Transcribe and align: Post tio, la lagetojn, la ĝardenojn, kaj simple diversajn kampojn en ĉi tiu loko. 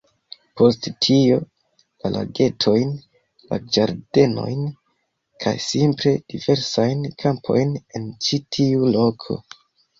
Post 0.59 0.85
tio, 1.07 1.35
la 2.05 2.11
lagetojn, 2.13 2.95
la 3.51 3.61
ĝardenojn, 3.77 4.65
kaj 5.47 5.55
simple 5.69 6.17
diversajn 6.35 7.07
kampojn 7.23 7.79
en 7.97 8.13
ĉi 8.27 8.45
tiu 8.59 8.93
loko. 9.01 9.43